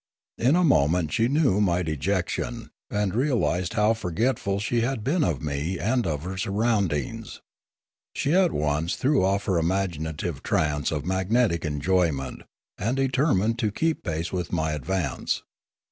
[0.39, 5.23] In a moment she knew my dejec tion, and realised how forgetful she had been
[5.23, 7.39] of me and of her surroundings.
[8.15, 12.41] She at once threw off her imagi native trance of magnetic enjoyment,
[12.79, 15.43] and determined to keep pace with my advance.